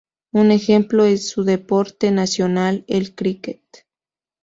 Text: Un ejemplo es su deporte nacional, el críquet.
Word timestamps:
Un 0.31 0.49
ejemplo 0.49 1.05
es 1.05 1.29
su 1.29 1.43
deporte 1.43 2.09
nacional, 2.09 2.85
el 2.87 3.13
críquet. 3.13 3.61